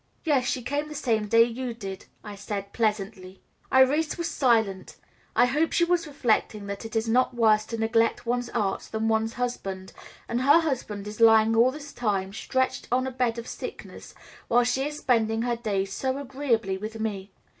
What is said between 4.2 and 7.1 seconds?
silent. I hope she was reflecting that it is